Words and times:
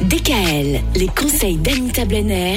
DKL, 0.00 0.80
les 0.94 1.08
conseils 1.08 1.58
d'Anita 1.58 2.06
Blenner, 2.06 2.56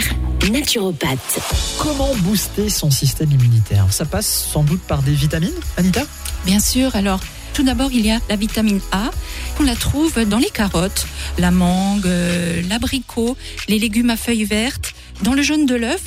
naturopathe. 0.50 1.38
Comment 1.78 2.16
booster 2.20 2.70
son 2.70 2.90
système 2.92 3.30
immunitaire? 3.30 3.92
Ça 3.92 4.06
passe 4.06 4.48
sans 4.54 4.64
doute 4.64 4.80
par 4.84 5.04
des 5.04 5.12
vitamines, 5.12 5.52
Anita? 5.76 6.04
Bien 6.46 6.62
sûr, 6.62 6.96
alors 6.96 7.20
tout 7.54 7.64
d'abord 7.64 7.92
il 7.92 8.06
y 8.06 8.12
a 8.12 8.20
la 8.30 8.38
vitamine 8.38 8.80
A, 8.94 9.12
on 9.60 9.64
la 9.64 9.76
trouve 9.76 10.24
dans 10.24 10.38
les 10.38 10.50
carottes, 10.50 11.08
la 11.38 11.52
mangue, 11.52 12.06
euh, 12.06 12.62
l'abricot, 12.70 13.36
les 13.68 13.80
légumes 13.80 14.12
à 14.12 14.16
feuilles 14.16 14.46
vertes, 14.46 14.94
dans 15.24 15.34
le 15.34 15.42
jaune 15.42 15.66
de 15.66 15.76
l'œuf. 15.76 16.06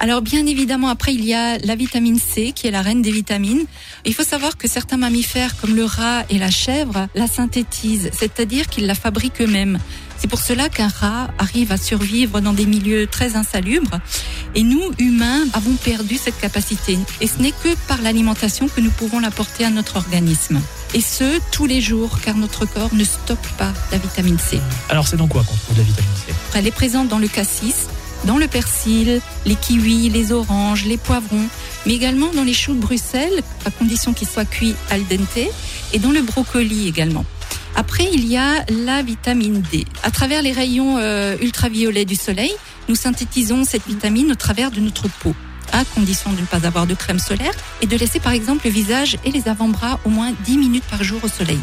Alors 0.00 0.22
bien 0.22 0.46
évidemment, 0.46 0.88
après, 0.88 1.14
il 1.14 1.24
y 1.24 1.34
a 1.34 1.58
la 1.58 1.74
vitamine 1.74 2.18
C, 2.18 2.52
qui 2.54 2.66
est 2.66 2.70
la 2.70 2.82
reine 2.82 3.02
des 3.02 3.10
vitamines. 3.10 3.64
Il 4.04 4.14
faut 4.14 4.24
savoir 4.24 4.56
que 4.56 4.68
certains 4.68 4.96
mammifères, 4.96 5.56
comme 5.56 5.74
le 5.74 5.84
rat 5.84 6.24
et 6.30 6.38
la 6.38 6.50
chèvre, 6.50 7.08
la 7.14 7.26
synthétisent, 7.26 8.10
c'est-à-dire 8.12 8.68
qu'ils 8.68 8.86
la 8.86 8.94
fabriquent 8.94 9.40
eux-mêmes. 9.40 9.78
C'est 10.18 10.28
pour 10.28 10.40
cela 10.40 10.70
qu'un 10.70 10.88
rat 10.88 11.28
arrive 11.38 11.72
à 11.72 11.76
survivre 11.76 12.40
dans 12.40 12.54
des 12.54 12.64
milieux 12.64 13.06
très 13.06 13.36
insalubres. 13.36 14.00
Et 14.54 14.62
nous, 14.62 14.82
humains, 14.98 15.44
avons 15.52 15.74
perdu 15.74 16.16
cette 16.16 16.40
capacité. 16.40 16.98
Et 17.20 17.26
ce 17.26 17.38
n'est 17.40 17.52
que 17.52 17.74
par 17.86 18.00
l'alimentation 18.00 18.68
que 18.68 18.80
nous 18.80 18.90
pouvons 18.90 19.20
l'apporter 19.20 19.64
à 19.66 19.70
notre 19.70 19.96
organisme. 19.96 20.60
Et 20.94 21.02
ce, 21.02 21.38
tous 21.52 21.66
les 21.66 21.82
jours, 21.82 22.20
car 22.24 22.36
notre 22.36 22.64
corps 22.64 22.94
ne 22.94 23.04
stocke 23.04 23.48
pas 23.58 23.72
la 23.92 23.98
vitamine 23.98 24.38
C. 24.38 24.58
Alors 24.88 25.06
c'est 25.06 25.18
dans 25.18 25.28
quoi 25.28 25.44
qu'on 25.44 25.56
trouve 25.56 25.76
la 25.76 25.84
vitamine 25.84 26.10
C? 26.26 26.32
Elle 26.54 26.66
est 26.66 26.70
présente 26.70 27.08
dans 27.08 27.18
le 27.18 27.28
cassis, 27.28 27.88
dans 28.26 28.38
le 28.38 28.48
persil, 28.48 29.20
les 29.44 29.54
kiwis, 29.54 30.08
les 30.10 30.32
oranges, 30.32 30.84
les 30.84 30.96
poivrons, 30.96 31.46
mais 31.86 31.94
également 31.94 32.32
dans 32.34 32.44
les 32.44 32.54
choux 32.54 32.74
de 32.74 32.80
Bruxelles, 32.80 33.42
à 33.64 33.70
condition 33.70 34.12
qu'ils 34.12 34.28
soient 34.28 34.44
cuits 34.44 34.74
al 34.90 35.06
dente, 35.06 35.48
et 35.92 35.98
dans 35.98 36.10
le 36.10 36.22
brocoli 36.22 36.88
également. 36.88 37.24
Après, 37.76 38.08
il 38.12 38.26
y 38.26 38.36
a 38.36 38.64
la 38.84 39.02
vitamine 39.02 39.62
D. 39.70 39.84
À 40.02 40.10
travers 40.10 40.42
les 40.42 40.52
rayons 40.52 40.96
euh, 40.98 41.36
ultraviolets 41.40 42.04
du 42.04 42.16
soleil, 42.16 42.54
nous 42.88 42.96
synthétisons 42.96 43.64
cette 43.64 43.86
vitamine 43.86 44.32
au 44.32 44.34
travers 44.34 44.70
de 44.70 44.80
notre 44.80 45.08
peau 45.08 45.34
à 45.72 45.84
condition 45.84 46.32
de 46.32 46.40
ne 46.40 46.46
pas 46.46 46.64
avoir 46.66 46.86
de 46.86 46.94
crème 46.94 47.18
solaire 47.18 47.52
et 47.82 47.86
de 47.86 47.96
laisser 47.96 48.20
par 48.20 48.32
exemple 48.32 48.66
le 48.66 48.70
visage 48.70 49.18
et 49.24 49.30
les 49.32 49.48
avant-bras 49.48 49.98
au 50.04 50.10
moins 50.10 50.32
10 50.44 50.58
minutes 50.58 50.84
par 50.88 51.02
jour 51.02 51.20
au 51.24 51.28
soleil. 51.28 51.58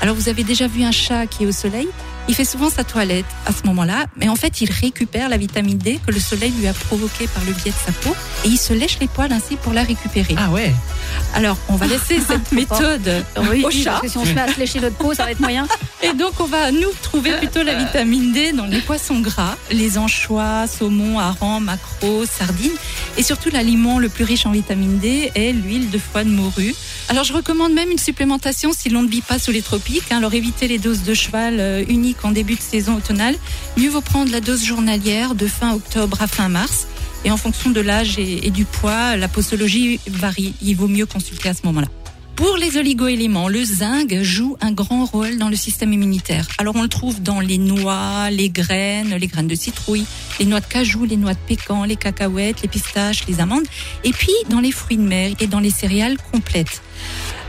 Alors 0.00 0.14
vous 0.14 0.28
avez 0.28 0.44
déjà 0.44 0.66
vu 0.66 0.82
un 0.82 0.92
chat 0.92 1.26
qui 1.26 1.44
est 1.44 1.46
au 1.46 1.52
soleil? 1.52 1.88
Il 2.28 2.34
fait 2.34 2.44
souvent 2.44 2.70
sa 2.70 2.84
toilette 2.84 3.26
à 3.46 3.52
ce 3.52 3.66
moment-là, 3.66 4.06
mais 4.16 4.28
en 4.28 4.36
fait, 4.36 4.60
il 4.60 4.70
récupère 4.70 5.28
la 5.28 5.36
vitamine 5.36 5.78
D 5.78 5.98
que 6.06 6.12
le 6.12 6.20
soleil 6.20 6.52
lui 6.52 6.66
a 6.66 6.72
provoquée 6.72 7.26
par 7.28 7.44
le 7.44 7.52
biais 7.52 7.72
de 7.72 7.76
sa 7.76 7.92
peau 7.92 8.14
et 8.44 8.48
il 8.48 8.58
se 8.58 8.72
lèche 8.72 8.98
les 9.00 9.08
poils 9.08 9.32
ainsi 9.32 9.56
pour 9.56 9.72
la 9.72 9.82
récupérer. 9.82 10.34
Ah 10.38 10.50
ouais 10.50 10.72
Alors, 11.34 11.56
on 11.68 11.76
va 11.76 11.86
laisser 11.86 12.20
cette 12.20 12.52
méthode 12.52 13.24
oui, 13.50 13.64
au 13.64 13.70
chat. 13.70 13.90
Parce 13.90 14.02
que 14.02 14.08
si 14.08 14.18
on 14.18 14.24
se 14.24 14.32
met 14.32 14.40
à 14.40 14.52
se 14.52 14.58
lécher 14.58 14.80
notre 14.80 14.96
peau, 14.96 15.14
ça 15.14 15.24
va 15.24 15.32
être 15.32 15.40
moyen. 15.40 15.66
Et 16.02 16.14
donc, 16.14 16.40
on 16.40 16.46
va 16.46 16.72
nous 16.72 16.90
trouver 17.02 17.32
plutôt 17.36 17.62
la 17.62 17.74
vitamine 17.74 18.32
D 18.32 18.52
dans 18.52 18.64
les 18.64 18.80
poissons 18.80 19.20
gras, 19.20 19.56
les 19.70 19.98
anchois, 19.98 20.66
saumon, 20.66 21.18
harengs, 21.18 21.60
maquereaux, 21.60 22.24
sardines. 22.24 22.72
Et 23.18 23.22
surtout, 23.22 23.50
l'aliment 23.50 23.98
le 23.98 24.08
plus 24.08 24.24
riche 24.24 24.46
en 24.46 24.50
vitamine 24.50 24.98
D 24.98 25.30
est 25.34 25.52
l'huile 25.52 25.90
de 25.90 25.98
foie 25.98 26.24
de 26.24 26.30
morue. 26.30 26.74
Alors, 27.08 27.24
je 27.24 27.34
recommande 27.34 27.74
même 27.74 27.90
une 27.90 27.98
supplémentation 27.98 28.72
si 28.72 28.88
l'on 28.88 29.02
ne 29.02 29.08
vit 29.08 29.20
pas 29.20 29.38
sous 29.38 29.52
les 29.52 29.60
tropiques. 29.60 30.10
Hein. 30.10 30.18
alors, 30.18 30.32
évitez 30.32 30.68
les 30.68 30.78
doses 30.78 31.02
de 31.02 31.12
cheval 31.12 31.60
euh, 31.60 31.84
uniques 31.86 32.24
en 32.24 32.30
début 32.30 32.54
de 32.54 32.62
saison 32.62 32.96
automnale, 32.96 33.36
mieux 33.76 33.90
vaut 33.90 34.00
prendre 34.00 34.32
la 34.32 34.40
dose 34.40 34.64
journalière 34.64 35.34
de 35.34 35.46
fin 35.46 35.74
octobre 35.74 36.22
à 36.22 36.26
fin 36.26 36.48
mars. 36.48 36.86
Et 37.26 37.30
en 37.30 37.36
fonction 37.36 37.68
de 37.68 37.80
l'âge 37.80 38.18
et, 38.18 38.50
du 38.50 38.64
poids, 38.64 39.16
la 39.16 39.28
posologie 39.28 40.00
varie. 40.06 40.54
Il 40.62 40.76
vaut 40.76 40.88
mieux 40.88 41.04
consulter 41.04 41.50
à 41.50 41.54
ce 41.54 41.60
moment-là. 41.64 41.88
Pour 42.40 42.56
les 42.56 42.78
oligoéléments, 42.78 43.48
le 43.48 43.62
zinc 43.62 44.14
joue 44.22 44.56
un 44.62 44.72
grand 44.72 45.04
rôle 45.04 45.36
dans 45.36 45.50
le 45.50 45.56
système 45.56 45.92
immunitaire. 45.92 46.48
Alors 46.56 46.74
on 46.74 46.80
le 46.80 46.88
trouve 46.88 47.22
dans 47.22 47.38
les 47.38 47.58
noix, 47.58 48.30
les 48.30 48.48
graines, 48.48 49.14
les 49.14 49.26
graines 49.26 49.46
de 49.46 49.54
citrouille, 49.54 50.06
les 50.38 50.46
noix 50.46 50.60
de 50.60 50.64
cajou, 50.64 51.04
les 51.04 51.18
noix 51.18 51.34
de 51.34 51.38
pécan, 51.46 51.84
les 51.84 51.96
cacahuètes, 51.96 52.62
les 52.62 52.68
pistaches, 52.68 53.26
les 53.28 53.40
amandes, 53.40 53.66
et 54.04 54.12
puis 54.12 54.32
dans 54.48 54.60
les 54.60 54.72
fruits 54.72 54.96
de 54.96 55.02
mer 55.02 55.32
et 55.38 55.48
dans 55.48 55.60
les 55.60 55.68
céréales 55.68 56.16
complètes. 56.32 56.80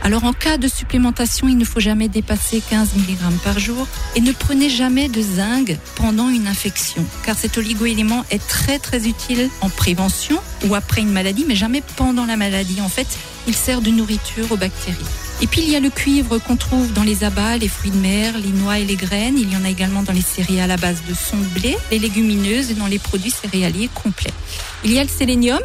Alors 0.04 0.24
en 0.24 0.32
cas 0.32 0.56
de 0.56 0.66
supplémentation, 0.66 1.46
il 1.46 1.56
ne 1.56 1.64
faut 1.64 1.78
jamais 1.78 2.08
dépasser 2.08 2.60
15 2.68 2.90
mg 2.96 3.38
par 3.44 3.60
jour 3.60 3.86
et 4.16 4.20
ne 4.20 4.32
prenez 4.32 4.68
jamais 4.68 5.08
de 5.08 5.22
zinc 5.22 5.76
pendant 5.94 6.28
une 6.28 6.48
infection 6.48 7.04
car 7.24 7.38
cet 7.38 7.56
oligoélément 7.56 8.24
est 8.30 8.44
très 8.44 8.80
très 8.80 9.06
utile 9.06 9.48
en 9.60 9.68
prévention 9.68 10.38
ou 10.66 10.74
après 10.74 11.02
une 11.02 11.12
maladie 11.12 11.44
mais 11.46 11.54
jamais 11.54 11.84
pendant 11.96 12.26
la 12.26 12.36
maladie. 12.36 12.80
En 12.80 12.88
fait, 12.88 13.06
il 13.46 13.54
sert 13.54 13.80
de 13.80 13.90
nourriture 13.90 14.50
aux 14.50 14.56
bactéries. 14.56 14.98
Et 15.40 15.46
puis 15.46 15.62
il 15.62 15.70
y 15.70 15.76
a 15.76 15.80
le 15.80 15.90
cuivre 15.90 16.38
qu'on 16.38 16.56
trouve 16.56 16.92
dans 16.92 17.02
les 17.02 17.22
abats, 17.22 17.56
les 17.56 17.68
fruits 17.68 17.90
de 17.90 17.96
mer, 17.96 18.34
les 18.38 18.50
noix 18.50 18.78
et 18.78 18.84
les 18.84 18.96
graines. 18.96 19.38
Il 19.38 19.52
y 19.52 19.56
en 19.56 19.64
a 19.64 19.70
également 19.70 20.02
dans 20.02 20.12
les 20.12 20.20
céréales 20.20 20.70
à 20.70 20.76
base 20.76 21.02
de 21.08 21.14
son 21.14 21.36
blé, 21.54 21.76
les 21.92 22.00
légumineuses 22.00 22.70
et 22.72 22.74
dans 22.74 22.86
les 22.86 22.98
produits 22.98 23.30
céréaliers 23.30 23.88
complets. 23.94 24.32
Il 24.84 24.92
y 24.92 24.98
a 24.98 25.02
le 25.02 25.08
sélénium 25.08 25.60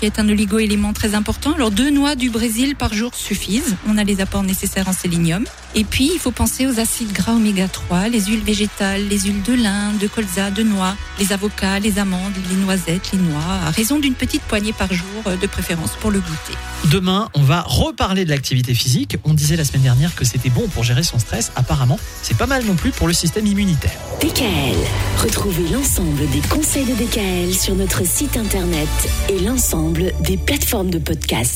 qui 0.00 0.06
est 0.06 0.18
un 0.18 0.28
oligoélément 0.30 0.94
très 0.94 1.14
important. 1.14 1.52
Alors 1.52 1.70
deux 1.70 1.90
noix 1.90 2.14
du 2.14 2.30
Brésil 2.30 2.74
par 2.74 2.94
jour 2.94 3.14
suffisent. 3.14 3.76
On 3.86 3.98
a 3.98 4.04
les 4.04 4.22
apports 4.22 4.42
nécessaires 4.42 4.88
en 4.88 4.94
sélénium. 4.94 5.44
Et 5.74 5.84
puis 5.84 6.10
il 6.14 6.18
faut 6.18 6.30
penser 6.30 6.66
aux 6.66 6.80
acides 6.80 7.12
gras 7.12 7.34
oméga 7.34 7.68
3, 7.68 8.08
les 8.08 8.22
huiles 8.22 8.42
végétales, 8.42 9.06
les 9.08 9.20
huiles 9.20 9.42
de 9.42 9.52
lin, 9.52 9.92
de 10.00 10.06
colza, 10.06 10.50
de 10.50 10.62
noix, 10.62 10.96
les 11.18 11.32
avocats, 11.32 11.78
les 11.78 11.98
amandes, 11.98 12.32
les 12.48 12.56
noisettes, 12.56 13.12
les 13.12 13.18
noix, 13.18 13.44
à 13.66 13.70
raison 13.70 13.98
d'une 13.98 14.14
petite 14.14 14.42
poignée 14.42 14.72
par 14.72 14.92
jour 14.92 15.04
euh, 15.26 15.36
de 15.36 15.46
préférence 15.46 15.92
pour 16.00 16.10
le 16.10 16.20
goûter. 16.20 16.56
Demain, 16.86 17.28
on 17.34 17.42
va 17.42 17.60
reparler 17.60 18.24
de 18.24 18.30
l'activité 18.30 18.72
physique. 18.72 19.18
On 19.24 19.34
disait 19.34 19.56
la 19.56 19.64
semaine 19.64 19.82
dernière 19.82 20.14
que 20.14 20.24
c'était 20.24 20.48
bon 20.48 20.66
pour 20.68 20.82
gérer 20.82 21.02
son 21.02 21.18
stress. 21.18 21.52
Apparemment, 21.56 21.98
c'est 22.22 22.38
pas 22.38 22.46
mal 22.46 22.64
non 22.64 22.74
plus 22.74 22.90
pour 22.90 23.06
le 23.06 23.12
système 23.12 23.46
immunitaire. 23.46 23.98
DKL. 24.22 24.76
Retrouvez 25.18 25.68
l'ensemble 25.68 26.28
des 26.30 26.40
conseils 26.48 26.86
de 26.86 26.94
DKL 26.94 27.54
sur 27.54 27.74
notre 27.74 28.06
site 28.06 28.38
internet 28.38 28.88
et 29.28 29.38
des 29.92 30.36
plateformes 30.36 30.90
de 30.90 30.98
podcast. 30.98 31.48